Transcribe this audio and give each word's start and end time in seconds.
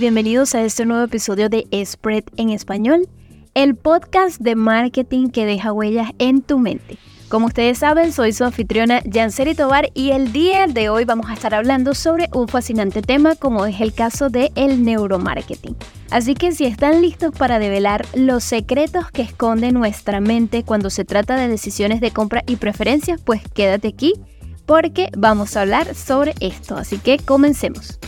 bienvenidos 0.00 0.56
a 0.56 0.62
este 0.62 0.86
nuevo 0.86 1.04
episodio 1.04 1.48
de 1.48 1.66
Spread 1.84 2.24
en 2.36 2.50
Español, 2.50 3.08
el 3.54 3.76
podcast 3.76 4.40
de 4.40 4.56
marketing 4.56 5.28
que 5.28 5.46
deja 5.46 5.72
huellas 5.72 6.10
en 6.18 6.42
tu 6.42 6.58
mente. 6.58 6.98
Como 7.28 7.46
ustedes 7.46 7.78
saben, 7.78 8.12
soy 8.12 8.32
su 8.32 8.42
anfitriona 8.44 9.02
Janseri 9.10 9.54
Tobar 9.54 9.90
y 9.94 10.10
el 10.10 10.32
día 10.32 10.66
de 10.66 10.88
hoy 10.88 11.04
vamos 11.04 11.30
a 11.30 11.34
estar 11.34 11.54
hablando 11.54 11.94
sobre 11.94 12.28
un 12.34 12.48
fascinante 12.48 13.02
tema 13.02 13.36
como 13.36 13.66
es 13.66 13.80
el 13.80 13.94
caso 13.94 14.30
del 14.30 14.50
el 14.56 14.84
neuromarketing. 14.84 15.76
Así 16.10 16.34
que 16.34 16.50
si 16.52 16.64
están 16.64 17.00
listos 17.00 17.32
para 17.32 17.60
develar 17.60 18.04
los 18.14 18.42
secretos 18.42 19.10
que 19.12 19.22
esconde 19.22 19.70
nuestra 19.70 20.20
mente 20.20 20.64
cuando 20.64 20.90
se 20.90 21.04
trata 21.04 21.36
de 21.36 21.46
decisiones 21.46 22.00
de 22.00 22.10
compra 22.10 22.42
y 22.46 22.56
preferencias, 22.56 23.20
pues 23.20 23.42
quédate 23.54 23.88
aquí 23.88 24.14
porque 24.66 25.10
vamos 25.16 25.56
a 25.56 25.60
hablar 25.60 25.94
sobre 25.94 26.34
esto. 26.40 26.76
Así 26.76 26.98
que 26.98 27.18
comencemos. 27.18 28.00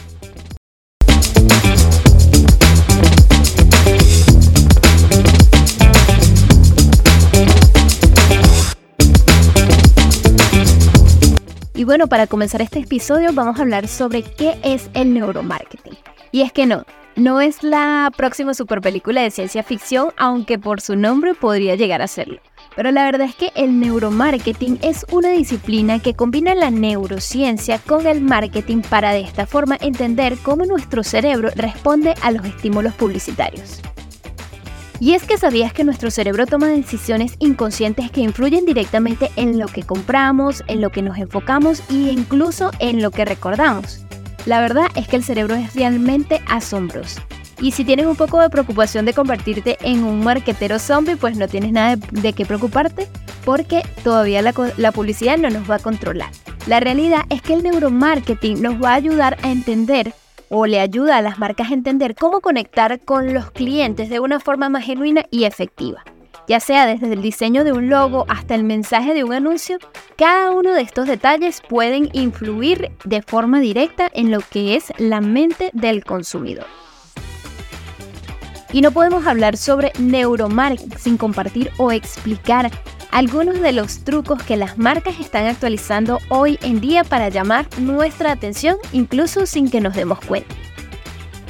Bueno, 11.86 12.08
para 12.08 12.26
comenzar 12.26 12.60
este 12.62 12.80
episodio 12.80 13.32
vamos 13.32 13.58
a 13.58 13.62
hablar 13.62 13.86
sobre 13.86 14.24
qué 14.24 14.58
es 14.64 14.90
el 14.94 15.14
neuromarketing. 15.14 15.96
Y 16.32 16.42
es 16.42 16.52
que 16.52 16.66
no, 16.66 16.84
no 17.14 17.40
es 17.40 17.62
la 17.62 18.10
próxima 18.16 18.54
super 18.54 18.80
película 18.80 19.22
de 19.22 19.30
ciencia 19.30 19.62
ficción, 19.62 20.08
aunque 20.16 20.58
por 20.58 20.80
su 20.80 20.96
nombre 20.96 21.34
podría 21.34 21.76
llegar 21.76 22.02
a 22.02 22.08
serlo. 22.08 22.40
Pero 22.74 22.90
la 22.90 23.04
verdad 23.04 23.28
es 23.28 23.36
que 23.36 23.52
el 23.54 23.78
neuromarketing 23.78 24.80
es 24.82 25.06
una 25.12 25.30
disciplina 25.30 26.00
que 26.00 26.14
combina 26.14 26.56
la 26.56 26.72
neurociencia 26.72 27.78
con 27.78 28.08
el 28.08 28.20
marketing 28.20 28.82
para 28.82 29.12
de 29.12 29.20
esta 29.20 29.46
forma 29.46 29.78
entender 29.80 30.36
cómo 30.42 30.66
nuestro 30.66 31.04
cerebro 31.04 31.50
responde 31.54 32.16
a 32.20 32.32
los 32.32 32.44
estímulos 32.44 32.94
publicitarios. 32.94 33.80
Y 34.98 35.12
es 35.12 35.24
que 35.24 35.36
sabías 35.36 35.72
que 35.72 35.84
nuestro 35.84 36.10
cerebro 36.10 36.46
toma 36.46 36.68
decisiones 36.68 37.36
inconscientes 37.38 38.10
que 38.10 38.22
influyen 38.22 38.64
directamente 38.64 39.30
en 39.36 39.58
lo 39.58 39.66
que 39.66 39.82
compramos, 39.82 40.64
en 40.68 40.80
lo 40.80 40.90
que 40.90 41.02
nos 41.02 41.18
enfocamos 41.18 41.82
e 41.90 42.12
incluso 42.12 42.70
en 42.78 43.02
lo 43.02 43.10
que 43.10 43.26
recordamos. 43.26 44.00
La 44.46 44.60
verdad 44.60 44.86
es 44.94 45.06
que 45.06 45.16
el 45.16 45.24
cerebro 45.24 45.54
es 45.54 45.74
realmente 45.74 46.40
asombroso. 46.48 47.20
Y 47.60 47.72
si 47.72 47.84
tienes 47.84 48.06
un 48.06 48.16
poco 48.16 48.40
de 48.40 48.50
preocupación 48.50 49.04
de 49.04 49.14
convertirte 49.14 49.76
en 49.82 50.04
un 50.04 50.20
marquetero 50.20 50.78
zombie, 50.78 51.16
pues 51.16 51.36
no 51.36 51.48
tienes 51.48 51.72
nada 51.72 51.96
de, 51.96 52.32
qué 52.32 52.46
preocuparte 52.46 53.08
porque 53.44 53.82
todavía 54.02 54.42
la, 54.42 54.52
la 54.76 54.92
publicidad 54.92 55.38
no 55.38 55.50
nos 55.50 55.70
va 55.70 55.76
a 55.76 55.80
controlar. 55.80 56.30
La 56.66 56.80
realidad 56.80 57.22
es 57.28 57.42
que 57.42 57.54
el 57.54 57.62
neuromarketing 57.62 58.60
nos 58.60 58.82
va 58.82 58.90
a 58.90 58.94
ayudar 58.94 59.38
a 59.42 59.50
entender 59.50 60.12
o 60.48 60.66
le 60.66 60.80
ayuda 60.80 61.16
a 61.16 61.22
las 61.22 61.38
marcas 61.38 61.70
a 61.70 61.74
entender 61.74 62.14
cómo 62.14 62.40
conectar 62.40 63.00
con 63.00 63.34
los 63.34 63.50
clientes 63.50 64.08
de 64.08 64.20
una 64.20 64.40
forma 64.40 64.68
más 64.68 64.84
genuina 64.84 65.24
y 65.30 65.44
efectiva. 65.44 66.04
Ya 66.48 66.60
sea 66.60 66.86
desde 66.86 67.12
el 67.12 67.22
diseño 67.22 67.64
de 67.64 67.72
un 67.72 67.88
logo 67.88 68.24
hasta 68.28 68.54
el 68.54 68.62
mensaje 68.62 69.14
de 69.14 69.24
un 69.24 69.32
anuncio, 69.32 69.78
cada 70.16 70.52
uno 70.52 70.74
de 70.74 70.82
estos 70.82 71.08
detalles 71.08 71.60
pueden 71.68 72.08
influir 72.12 72.92
de 73.04 73.22
forma 73.22 73.60
directa 73.60 74.08
en 74.12 74.30
lo 74.30 74.38
que 74.40 74.76
es 74.76 74.92
la 74.98 75.20
mente 75.20 75.70
del 75.72 76.04
consumidor. 76.04 76.66
Y 78.72 78.80
no 78.80 78.92
podemos 78.92 79.26
hablar 79.26 79.56
sobre 79.56 79.92
neuromarketing 79.98 80.98
sin 80.98 81.16
compartir 81.16 81.70
o 81.78 81.90
explicar 81.90 82.70
algunos 83.10 83.60
de 83.60 83.72
los 83.72 84.04
trucos 84.04 84.42
que 84.42 84.56
las 84.56 84.78
marcas 84.78 85.20
están 85.20 85.46
actualizando 85.46 86.18
hoy 86.28 86.58
en 86.62 86.80
día 86.80 87.04
para 87.04 87.28
llamar 87.28 87.66
nuestra 87.78 88.32
atención 88.32 88.76
incluso 88.92 89.46
sin 89.46 89.70
que 89.70 89.80
nos 89.80 89.94
demos 89.94 90.20
cuenta. 90.20 90.54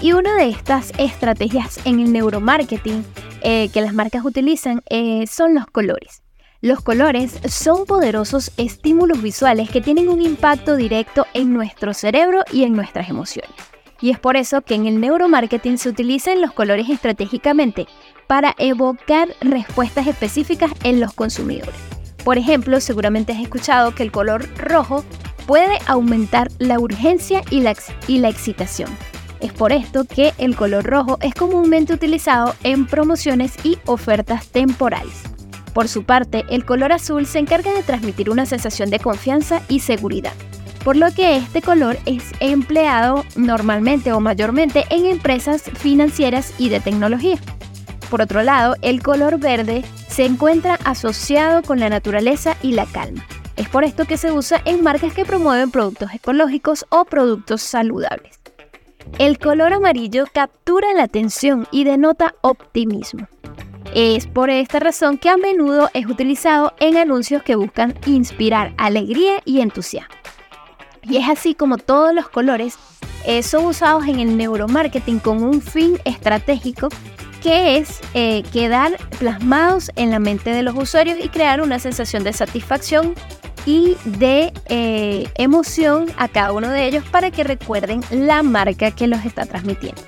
Y 0.00 0.12
una 0.12 0.34
de 0.36 0.48
estas 0.48 0.92
estrategias 0.98 1.80
en 1.84 2.00
el 2.00 2.12
neuromarketing 2.12 3.04
eh, 3.42 3.68
que 3.70 3.80
las 3.80 3.94
marcas 3.94 4.24
utilizan 4.24 4.82
eh, 4.90 5.26
son 5.26 5.54
los 5.54 5.66
colores. 5.66 6.22
Los 6.60 6.80
colores 6.80 7.38
son 7.48 7.86
poderosos 7.86 8.50
estímulos 8.56 9.22
visuales 9.22 9.70
que 9.70 9.80
tienen 9.80 10.08
un 10.08 10.22
impacto 10.22 10.76
directo 10.76 11.26
en 11.34 11.52
nuestro 11.52 11.94
cerebro 11.94 12.42
y 12.52 12.64
en 12.64 12.72
nuestras 12.72 13.08
emociones. 13.08 13.54
Y 14.00 14.10
es 14.10 14.18
por 14.18 14.36
eso 14.36 14.62
que 14.62 14.74
en 14.74 14.86
el 14.86 15.00
neuromarketing 15.00 15.78
se 15.78 15.88
utilizan 15.88 16.40
los 16.40 16.52
colores 16.52 16.88
estratégicamente 16.90 17.86
para 18.26 18.54
evocar 18.58 19.28
respuestas 19.40 20.06
específicas 20.06 20.70
en 20.82 21.00
los 21.00 21.12
consumidores. 21.12 21.74
Por 22.24 22.38
ejemplo, 22.38 22.80
seguramente 22.80 23.32
has 23.32 23.40
escuchado 23.40 23.94
que 23.94 24.02
el 24.02 24.10
color 24.10 24.48
rojo 24.58 25.04
puede 25.46 25.78
aumentar 25.86 26.48
la 26.58 26.78
urgencia 26.80 27.42
y 27.50 27.60
la, 27.60 27.74
y 28.08 28.18
la 28.18 28.28
excitación. 28.28 28.90
Es 29.40 29.52
por 29.52 29.72
esto 29.72 30.04
que 30.04 30.32
el 30.38 30.56
color 30.56 30.84
rojo 30.84 31.18
es 31.20 31.34
comúnmente 31.34 31.92
utilizado 31.92 32.54
en 32.64 32.86
promociones 32.86 33.52
y 33.64 33.78
ofertas 33.86 34.48
temporales. 34.48 35.22
Por 35.72 35.88
su 35.88 36.04
parte, 36.04 36.44
el 36.48 36.64
color 36.64 36.92
azul 36.92 37.26
se 37.26 37.38
encarga 37.38 37.72
de 37.72 37.82
transmitir 37.82 38.30
una 38.30 38.46
sensación 38.46 38.88
de 38.90 38.98
confianza 38.98 39.62
y 39.68 39.80
seguridad, 39.80 40.32
por 40.84 40.96
lo 40.96 41.12
que 41.12 41.36
este 41.36 41.60
color 41.60 41.98
es 42.06 42.24
empleado 42.40 43.24
normalmente 43.36 44.12
o 44.12 44.20
mayormente 44.20 44.84
en 44.88 45.04
empresas 45.04 45.62
financieras 45.62 46.54
y 46.58 46.70
de 46.70 46.80
tecnología. 46.80 47.38
Por 48.10 48.22
otro 48.22 48.42
lado, 48.42 48.76
el 48.82 49.02
color 49.02 49.38
verde 49.38 49.84
se 50.08 50.24
encuentra 50.24 50.78
asociado 50.84 51.62
con 51.62 51.80
la 51.80 51.88
naturaleza 51.88 52.56
y 52.62 52.72
la 52.72 52.86
calma. 52.86 53.26
Es 53.56 53.68
por 53.68 53.84
esto 53.84 54.04
que 54.04 54.18
se 54.18 54.32
usa 54.32 54.60
en 54.64 54.82
marcas 54.82 55.12
que 55.12 55.24
promueven 55.24 55.70
productos 55.70 56.12
ecológicos 56.14 56.86
o 56.90 57.04
productos 57.04 57.62
saludables. 57.62 58.38
El 59.18 59.38
color 59.38 59.72
amarillo 59.72 60.24
captura 60.32 60.92
la 60.94 61.04
atención 61.04 61.66
y 61.70 61.84
denota 61.84 62.34
optimismo. 62.42 63.26
Es 63.94 64.26
por 64.26 64.50
esta 64.50 64.78
razón 64.78 65.16
que 65.16 65.30
a 65.30 65.36
menudo 65.36 65.90
es 65.94 66.06
utilizado 66.06 66.74
en 66.80 66.96
anuncios 66.96 67.42
que 67.42 67.56
buscan 67.56 67.94
inspirar 68.04 68.74
alegría 68.76 69.40
y 69.44 69.60
entusiasmo. 69.60 70.14
Y 71.02 71.16
es 71.16 71.28
así 71.28 71.54
como 71.54 71.78
todos 71.78 72.12
los 72.12 72.28
colores 72.28 72.76
eh, 73.24 73.42
son 73.42 73.64
usados 73.64 74.06
en 74.06 74.20
el 74.20 74.36
neuromarketing 74.36 75.18
con 75.18 75.42
un 75.42 75.62
fin 75.62 75.98
estratégico 76.04 76.88
que 77.46 77.76
es 77.76 78.00
eh, 78.14 78.42
quedar 78.52 78.98
plasmados 79.20 79.92
en 79.94 80.10
la 80.10 80.18
mente 80.18 80.50
de 80.50 80.64
los 80.64 80.74
usuarios 80.74 81.16
y 81.22 81.28
crear 81.28 81.60
una 81.60 81.78
sensación 81.78 82.24
de 82.24 82.32
satisfacción 82.32 83.14
y 83.64 83.96
de 84.04 84.52
eh, 84.68 85.28
emoción 85.36 86.06
a 86.16 86.26
cada 86.26 86.50
uno 86.50 86.68
de 86.70 86.88
ellos 86.88 87.04
para 87.08 87.30
que 87.30 87.44
recuerden 87.44 88.00
la 88.10 88.42
marca 88.42 88.90
que 88.90 89.06
los 89.06 89.24
está 89.24 89.46
transmitiendo. 89.46 90.02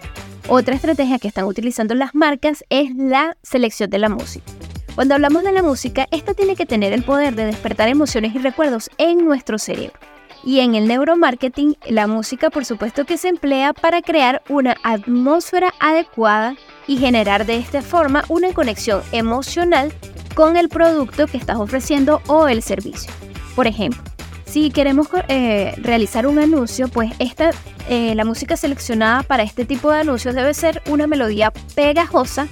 Otra 0.49 0.75
estrategia 0.75 1.21
que 1.21 1.29
están 1.29 1.45
utilizando 1.45 1.95
las 1.95 2.13
marcas 2.13 2.65
es 2.71 2.93
la 2.97 3.37
selección 3.45 3.89
de 3.89 3.99
la 4.01 4.09
música. 4.09 4.51
Cuando 4.97 5.15
hablamos 5.15 5.45
de 5.45 5.53
la 5.53 5.63
música, 5.63 6.09
esta 6.11 6.35
tiene 6.35 6.57
que 6.57 6.67
tener 6.67 6.93
el 6.93 7.05
poder 7.05 7.37
de 7.37 7.47
despertar 7.47 7.89
emociones 7.89 8.35
y 8.35 8.39
recuerdos 8.39 8.91
en 8.99 9.25
nuestro 9.25 9.59
cerebro. 9.59 9.97
Y 10.43 10.59
en 10.59 10.75
el 10.75 10.89
neuromarketing, 10.89 11.77
la 11.89 12.09
música 12.09 12.51
por 12.51 12.65
supuesto 12.65 13.05
que 13.05 13.17
se 13.17 13.29
emplea 13.29 13.75
para 13.75 14.03
crear 14.03 14.43
una 14.49 14.77
atmósfera 14.83 15.73
adecuada 15.79 16.57
y 16.89 16.97
generar 16.97 17.47
de 17.47 17.59
esta 17.59 17.83
forma 17.83 18.25
una 18.29 18.53
conexión 18.53 19.03
emocional 19.13 19.93
con 20.35 20.57
el 20.57 20.69
producto 20.69 21.29
que 21.29 21.37
estás 21.37 21.59
ofreciendo 21.59 22.21
o 22.27 22.49
el 22.49 22.63
servicio. 22.63 23.13
Por 23.55 23.69
ejemplo, 23.69 24.03
si 24.47 24.71
queremos 24.71 25.09
eh, 25.29 25.75
realizar 25.77 26.27
un 26.27 26.39
anuncio, 26.39 26.89
pues 26.89 27.13
esta, 27.19 27.51
eh, 27.89 28.15
la 28.15 28.25
música 28.25 28.57
seleccionada 28.57 29.23
para 29.23 29.43
este 29.43 29.65
tipo 29.65 29.93
de 29.93 30.01
anuncios 30.01 30.35
debe 30.35 30.55
ser 30.55 30.83
una 30.89 31.07
melodía 31.07 31.53
pegajosa, 31.75 32.49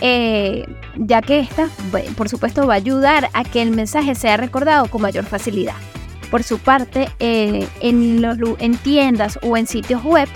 eh, 0.00 0.66
ya 0.96 1.22
que 1.22 1.38
esta, 1.38 1.70
por 2.16 2.28
supuesto, 2.28 2.66
va 2.66 2.74
a 2.74 2.76
ayudar 2.76 3.30
a 3.32 3.44
que 3.44 3.62
el 3.62 3.70
mensaje 3.70 4.14
sea 4.14 4.36
recordado 4.36 4.86
con 4.88 5.00
mayor 5.00 5.24
facilidad. 5.24 5.76
Por 6.30 6.42
su 6.42 6.58
parte, 6.58 7.08
en, 7.20 8.20
los, 8.20 8.36
en 8.58 8.76
tiendas 8.76 9.38
o 9.42 9.56
en 9.56 9.66
sitios 9.66 10.02
web, 10.02 10.28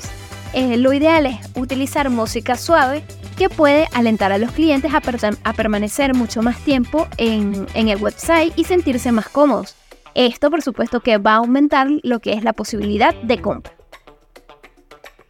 lo 0.55 0.93
ideal 0.93 1.27
es 1.27 1.37
utilizar 1.55 2.11
música 2.11 2.57
suave 2.57 3.05
que 3.37 3.49
puede 3.49 3.87
alentar 3.93 4.33
a 4.33 4.39
los 4.39 4.51
clientes 4.53 4.93
a, 4.95 5.53
permanecer 5.53 6.15
mucho 6.15 6.43
más 6.43 6.59
tiempo 6.59 7.07
en, 7.17 7.67
en 7.75 7.89
el 7.89 8.03
website 8.03 8.53
y 8.57 8.65
sentirse 8.65 9.13
más 9.13 9.29
cómodos. 9.29 9.77
Esto 10.15 10.51
por 10.51 10.63
supuesto 10.63 11.01
que 11.01 11.19
va 11.19 11.35
a 11.35 11.37
aumentar 11.37 11.89
lo 12.03 12.19
que 12.21 12.33
es 12.33 12.43
la 12.43 12.53
posibilidad 12.53 13.15
de 13.15 13.41
compra. 13.41 13.73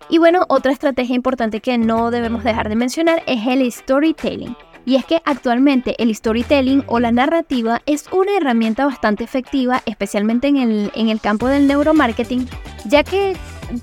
Y 0.09 0.17
bueno, 0.17 0.47
otra 0.49 0.73
estrategia 0.73 1.15
importante 1.15 1.61
que 1.61 1.76
no 1.76 2.11
debemos 2.11 2.43
dejar 2.44 2.71
de 2.71 2.76
mencionar 2.76 3.23
es 3.26 3.47
el 3.47 3.71
storytelling. 3.71 4.56
Y 4.87 4.97
es 4.97 5.05
que 5.05 5.21
actualmente 5.26 6.03
el 6.03 6.14
storytelling 6.14 6.82
o 6.87 6.99
la 6.99 7.12
narrativa 7.12 7.82
es 7.85 8.06
una 8.11 8.35
herramienta 8.38 8.87
bastante 8.87 9.23
efectiva, 9.23 9.82
especialmente 9.85 10.49
en 10.49 10.56
el, 10.56 10.91
en 10.94 11.11
el 11.11 11.21
campo 11.21 11.47
del 11.47 11.67
neuromarketing, 11.67 12.49
ya 12.87 13.05
que 13.05 13.37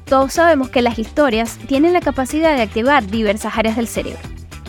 todos 0.06 0.34
sabemos 0.34 0.70
que 0.70 0.82
las 0.82 1.00
historias 1.00 1.58
tienen 1.68 1.94
la 1.94 2.02
capacidad 2.02 2.56
de 2.56 2.64
activar 2.64 3.06
diversas 3.06 3.58
áreas 3.58 3.76
del 3.76 3.88
cerebro. 3.88 4.20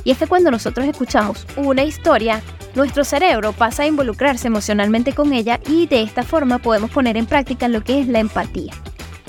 Y 0.05 0.13
es 0.13 0.19
que 0.19 0.27
cuando 0.27 0.51
nosotros 0.51 0.87
escuchamos 0.87 1.47
una 1.57 1.83
historia, 1.83 2.41
nuestro 2.75 3.05
cerebro 3.05 3.53
pasa 3.53 3.83
a 3.83 3.87
involucrarse 3.87 4.47
emocionalmente 4.47 5.13
con 5.13 5.33
ella 5.33 5.59
y 5.69 5.87
de 5.87 6.03
esta 6.03 6.23
forma 6.23 6.59
podemos 6.59 6.91
poner 6.91 7.17
en 7.17 7.27
práctica 7.27 7.69
lo 7.69 7.83
que 7.83 8.01
es 8.01 8.07
la 8.07 8.21
empatía. 8.21 8.73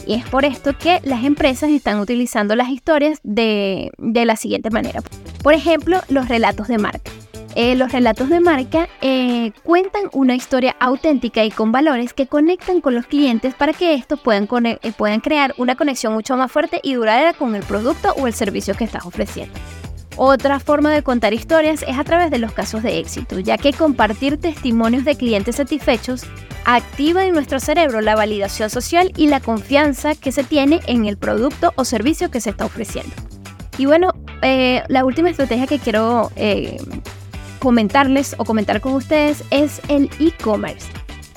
Y 0.05 0.13
es 0.13 0.25
por 0.29 0.45
esto 0.45 0.77
que 0.77 1.01
las 1.03 1.25
empresas 1.25 1.69
están 1.69 1.99
utilizando 1.99 2.55
las 2.55 2.69
historias 2.69 3.19
de, 3.23 3.91
de 3.97 4.25
la 4.25 4.35
siguiente 4.35 4.69
manera. 4.69 5.01
Por 5.43 5.53
ejemplo, 5.53 5.99
los 6.09 6.27
relatos 6.27 6.67
de 6.67 6.77
marca. 6.77 7.11
Eh, 7.59 7.73
los 7.73 7.91
relatos 7.91 8.29
de 8.29 8.39
marca 8.39 8.87
eh, 9.01 9.51
cuentan 9.63 10.03
una 10.13 10.35
historia 10.35 10.75
auténtica 10.79 11.43
y 11.43 11.49
con 11.49 11.71
valores 11.71 12.13
que 12.13 12.27
conectan 12.27 12.81
con 12.81 12.93
los 12.93 13.07
clientes 13.07 13.55
para 13.55 13.73
que 13.73 13.95
estos 13.95 14.19
eh, 14.19 14.93
puedan 14.95 15.21
crear 15.21 15.55
una 15.57 15.73
conexión 15.75 16.13
mucho 16.13 16.37
más 16.37 16.51
fuerte 16.51 16.79
y 16.83 16.93
duradera 16.93 17.33
con 17.33 17.55
el 17.55 17.63
producto 17.63 18.13
o 18.19 18.27
el 18.27 18.33
servicio 18.33 18.75
que 18.75 18.83
estás 18.83 19.07
ofreciendo. 19.07 19.59
Otra 20.17 20.59
forma 20.59 20.93
de 20.93 21.01
contar 21.01 21.33
historias 21.33 21.83
es 21.87 21.97
a 21.97 22.03
través 22.03 22.29
de 22.29 22.37
los 22.37 22.51
casos 22.51 22.83
de 22.83 22.99
éxito, 22.99 23.39
ya 23.39 23.57
que 23.57 23.73
compartir 23.73 24.39
testimonios 24.39 25.03
de 25.03 25.15
clientes 25.15 25.55
satisfechos 25.55 26.27
activa 26.63 27.25
en 27.25 27.33
nuestro 27.33 27.59
cerebro 27.59 28.01
la 28.01 28.15
validación 28.15 28.69
social 28.69 29.11
y 29.17 29.29
la 29.29 29.39
confianza 29.39 30.13
que 30.13 30.31
se 30.31 30.43
tiene 30.43 30.79
en 30.85 31.07
el 31.07 31.17
producto 31.17 31.73
o 31.75 31.85
servicio 31.85 32.29
que 32.29 32.39
se 32.39 32.51
está 32.51 32.65
ofreciendo. 32.65 33.15
Y 33.79 33.87
bueno, 33.87 34.13
la 34.41 35.05
última 35.05 35.31
estrategia 35.31 35.65
que 35.65 35.79
quiero 35.79 36.29
comentarles 37.67 38.33
o 38.37 38.45
comentar 38.45 38.79
con 38.79 38.93
ustedes 38.93 39.43
es 39.51 39.81
el 39.89 40.09
e-commerce. 40.21 40.87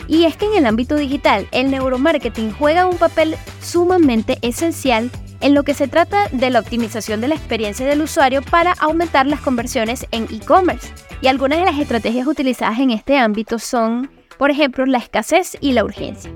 Y 0.06 0.26
es 0.26 0.36
que 0.36 0.46
en 0.46 0.54
el 0.58 0.66
ámbito 0.66 0.94
digital, 0.94 1.48
el 1.50 1.72
neuromarketing 1.72 2.52
juega 2.52 2.86
un 2.86 2.98
papel 2.98 3.34
sumamente 3.60 4.38
esencial 4.40 5.10
en 5.40 5.54
lo 5.54 5.64
que 5.64 5.74
se 5.74 5.88
trata 5.88 6.28
de 6.28 6.50
la 6.50 6.60
optimización 6.60 7.20
de 7.20 7.26
la 7.26 7.34
experiencia 7.34 7.84
del 7.84 8.02
usuario 8.02 8.42
para 8.42 8.74
aumentar 8.74 9.26
las 9.26 9.40
conversiones 9.40 10.06
en 10.12 10.28
e-commerce. 10.30 10.92
Y 11.20 11.26
algunas 11.26 11.58
de 11.58 11.64
las 11.64 11.80
estrategias 11.80 12.28
utilizadas 12.28 12.78
en 12.78 12.92
este 12.92 13.18
ámbito 13.18 13.58
son, 13.58 14.08
por 14.38 14.52
ejemplo, 14.52 14.86
la 14.86 14.98
escasez 14.98 15.58
y 15.60 15.72
la 15.72 15.82
urgencia. 15.82 16.30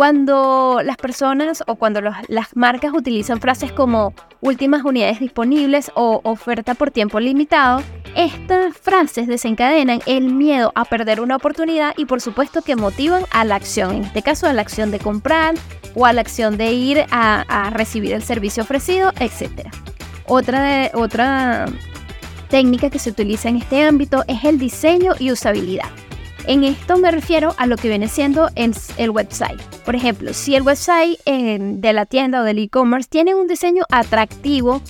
Cuando 0.00 0.80
las 0.82 0.96
personas 0.96 1.62
o 1.66 1.74
cuando 1.74 2.00
las 2.00 2.56
marcas 2.56 2.94
utilizan 2.94 3.38
frases 3.38 3.70
como 3.70 4.14
últimas 4.40 4.82
unidades 4.82 5.20
disponibles 5.20 5.92
o 5.94 6.22
oferta 6.24 6.72
por 6.72 6.90
tiempo 6.90 7.20
limitado, 7.20 7.82
estas 8.16 8.78
frases 8.78 9.26
desencadenan 9.26 10.00
el 10.06 10.32
miedo 10.32 10.72
a 10.74 10.86
perder 10.86 11.20
una 11.20 11.36
oportunidad 11.36 11.92
y 11.98 12.06
por 12.06 12.22
supuesto 12.22 12.62
que 12.62 12.76
motivan 12.76 13.24
a 13.30 13.44
la 13.44 13.56
acción, 13.56 13.96
en 13.96 14.04
este 14.04 14.22
caso 14.22 14.46
a 14.46 14.54
la 14.54 14.62
acción 14.62 14.90
de 14.90 15.00
comprar 15.00 15.54
o 15.94 16.06
a 16.06 16.14
la 16.14 16.22
acción 16.22 16.56
de 16.56 16.72
ir 16.72 17.04
a, 17.10 17.70
recibir 17.74 18.14
el 18.14 18.22
servicio 18.22 18.62
ofrecido, 18.62 19.12
etc. 19.20 19.68
Otra, 20.26 20.92
otra 20.94 21.66
técnica 22.48 22.88
que 22.88 22.98
se 22.98 23.10
utiliza 23.10 23.50
en 23.50 23.56
este 23.56 23.82
ámbito 23.82 24.24
es 24.28 24.44
el 24.44 24.58
diseño 24.58 25.12
y 25.18 25.30
usabilidad. 25.30 25.90
En 26.46 26.64
esto 26.64 26.96
me 26.96 27.10
refiero 27.10 27.54
a 27.58 27.66
lo 27.66 27.76
que 27.76 27.88
viene 27.88 28.08
siendo 28.08 28.48
el, 28.54 29.10
website. 29.10 29.60
Por 29.84 29.94
ejemplo, 29.94 30.32
si 30.32 30.54
el 30.54 30.62
website 30.62 31.18
eh, 31.26 31.58
de 31.60 31.92
la 31.92 32.06
tienda 32.06 32.40
o 32.40 32.44
del 32.44 32.58
e-commerce 32.58 33.08
tiene 33.08 33.34
un 33.34 33.46
diseño 33.46 33.84
atractivo 33.90 34.80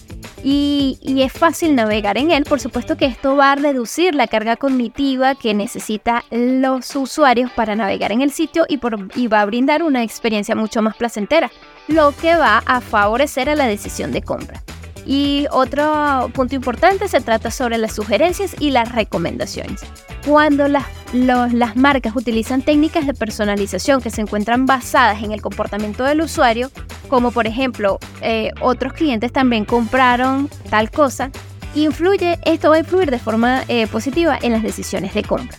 y, 0.42 0.98
es 1.22 1.32
fácil 1.32 1.74
navegar 1.74 2.16
en 2.16 2.30
él, 2.30 2.44
por 2.44 2.60
supuesto 2.60 2.96
que 2.96 3.04
esto 3.04 3.36
va 3.36 3.52
a 3.52 3.56
reducir 3.56 4.14
la 4.14 4.26
carga 4.26 4.56
cognitiva 4.56 5.34
que 5.34 5.52
necesita 5.52 6.24
los 6.30 6.96
usuarios 6.96 7.50
para 7.50 7.76
navegar 7.76 8.12
en 8.12 8.22
el 8.22 8.30
sitio 8.30 8.64
y, 8.68 8.80
y 9.16 9.26
va 9.26 9.42
a 9.42 9.46
brindar 9.46 9.82
una 9.82 10.02
experiencia 10.02 10.54
mucho 10.54 10.80
más 10.80 10.96
placentera, 10.96 11.50
lo 11.88 12.14
que 12.16 12.36
va 12.36 12.62
a 12.64 12.80
favorecer 12.80 13.50
a 13.50 13.54
la 13.54 13.66
decisión 13.66 14.12
de 14.12 14.22
compra. 14.22 14.62
Y 15.10 15.48
otro 15.50 16.30
punto 16.32 16.54
importante 16.54 17.08
se 17.08 17.20
trata 17.20 17.50
sobre 17.50 17.78
las 17.78 17.96
sugerencias 17.96 18.54
y 18.60 18.70
las 18.70 18.92
recomendaciones. 18.92 19.80
Cuando 20.24 20.68
las, 20.68 20.84
las 21.12 21.74
marcas 21.74 22.14
utilizan 22.14 22.62
técnicas 22.62 23.08
de 23.08 23.14
personalización 23.14 24.00
que 24.00 24.10
se 24.10 24.20
encuentran 24.20 24.66
basadas 24.66 25.24
en 25.24 25.32
el 25.32 25.42
comportamiento 25.42 26.04
del 26.04 26.20
usuario, 26.20 26.70
como 27.08 27.32
por 27.32 27.48
ejemplo 27.48 27.98
eh, 28.22 28.52
otros 28.60 28.92
clientes 28.92 29.32
también 29.32 29.64
compraron 29.64 30.48
tal 30.70 30.92
cosa, 30.92 31.32
influye, 31.74 32.38
esto 32.44 32.70
va 32.70 32.76
a 32.76 32.78
influir 32.78 33.10
de 33.10 33.18
forma 33.18 33.64
eh, 33.66 33.88
positiva 33.88 34.38
en 34.40 34.52
las 34.52 34.62
decisiones 34.62 35.12
de 35.12 35.24
compra. 35.24 35.58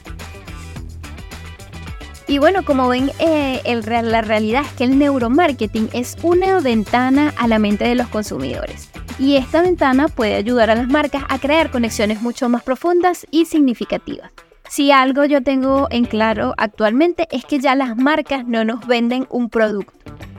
Y 2.25 2.37
bueno, 2.37 2.63
como 2.63 2.87
ven, 2.87 3.11
eh, 3.19 3.61
la 3.85 4.21
realidad 4.21 4.63
es 4.65 4.71
que 4.71 4.85
el 4.85 4.97
neuromarketing 4.97 5.89
es 5.91 6.15
una 6.21 6.61
ventana 6.61 7.33
a 7.35 7.49
la 7.49 7.59
mente 7.59 7.83
de 7.83 7.95
los 7.95 8.07
consumidores 8.07 8.91
y 9.19 9.37
esta 9.37 9.61
ventana 9.61 10.07
puede 10.07 10.35
ayudar 10.35 10.69
a 10.69 10.75
las 10.75 10.87
marcas 10.87 11.23
a 11.29 11.39
crear 11.39 11.71
conexiones 11.71 12.21
mucho 12.21 12.49
más 12.49 12.63
profundas 12.63 13.25
y 13.31 13.45
significativas. 13.45 14.31
Si 14.69 14.91
algo 14.91 15.25
yo 15.25 15.43
tengo 15.43 15.87
en 15.91 16.05
claro 16.05 16.53
actualmente 16.57 17.27
es 17.31 17.43
que 17.45 17.59
ya 17.59 17.75
las 17.75 17.97
marcas 17.97 18.45
no 18.47 18.63
nos 18.63 18.87
venden 18.87 19.27
un 19.29 19.49
producto. 19.49 19.93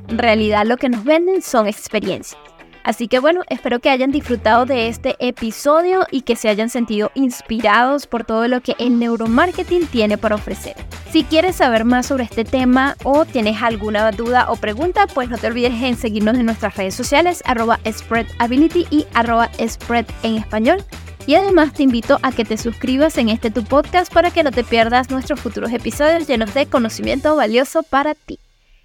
En 0.09 0.19
realidad 0.19 0.65
lo 0.67 0.77
que 0.77 0.89
nos 0.89 1.05
venden 1.05 1.43
son 1.43 1.67
experiencias. 1.67 2.41
Así 2.85 3.09
que 3.09 3.19
bueno, 3.19 3.43
espero 3.49 3.81
que 3.81 3.91
hayan 3.91 4.11
disfrutado 4.11 4.67
de 4.67 4.89
este 4.89 5.17
episodio 5.19 6.07
y 6.11 6.23
que 6.23 6.37
se 6.37 6.49
hayan 6.49 6.69
sentido 6.69 7.11
inspirados 7.15 8.07
por 8.07 8.25
todo 8.25 8.49
lo 8.49 8.61
que 8.61 8.75
el 8.79 8.99
neuromarketing 8.99 9.87
tiene 9.87 10.19
para 10.19 10.35
ofrecer. 10.35 10.75
Si 11.13 11.25
quieres 11.25 11.57
saber 11.57 11.85
más 11.85 12.07
sobre 12.07 12.25
este 12.25 12.45
tema 12.45 12.97
o 13.05 13.25
tienes 13.25 13.63
alguna 13.63 14.11
duda 14.13 14.51
o 14.51 14.57
pregunta, 14.57 15.07
pues 15.07 15.29
no 15.29 15.39
te 15.39 15.47
olvides 15.47 15.83
en 15.83 15.97
seguirnos 15.97 16.39
en 16.39 16.47
nuestras 16.47 16.77
redes 16.77 16.95
sociales, 16.95 17.43
arroba 17.45 17.79
spreadability 17.87 18.87
y 18.91 19.07
arroba 19.15 19.51
spread 19.61 20.07
en 20.23 20.37
español. 20.37 20.83
Y 21.27 21.37
además 21.37 21.73
te 21.73 21.85
invito 21.85 22.19
a 22.23 22.33
que 22.33 22.45
te 22.45 22.57
suscribas 22.57 23.17
en 23.19 23.29
este 23.29 23.51
tu 23.51 23.63
podcast 23.63 24.13
para 24.13 24.31
que 24.31 24.43
no 24.43 24.51
te 24.51 24.65
pierdas 24.65 25.11
nuestros 25.11 25.39
futuros 25.39 25.73
episodios 25.73 26.27
llenos 26.27 26.53
de 26.55 26.67
conocimiento 26.67 27.37
valioso 27.37 27.83
para 27.85 28.15
ti. 28.15 28.41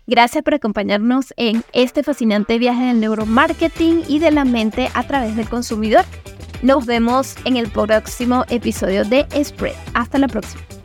Gracias 0.10 0.42
por 0.42 0.54
acompañarnos 0.54 1.34
en 1.36 1.66
este 1.74 2.02
fascinante 2.02 2.58
viaje 2.60 2.86
del 2.86 3.02
neuromarketing 3.02 4.04
y 4.08 4.20
de 4.20 4.32
la 4.32 4.46
mente 4.46 4.90
a 4.94 5.06
través 5.06 5.36
del 5.36 5.50
consumidor. 5.50 6.06
Nos 6.62 6.86
vemos 6.86 7.36
en 7.44 7.58
el 7.58 7.70
próximo 7.70 8.46
episodio 8.48 9.04
de 9.04 9.28
Spread. 9.44 9.76
Hasta 9.94 10.18
la 10.18 10.30
próxima. 10.30 10.77